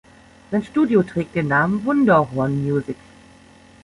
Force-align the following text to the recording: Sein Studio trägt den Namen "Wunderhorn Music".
Sein 0.49 0.63
Studio 0.63 1.03
trägt 1.03 1.35
den 1.35 1.47
Namen 1.49 1.85
"Wunderhorn 1.85 2.63
Music". 2.65 2.95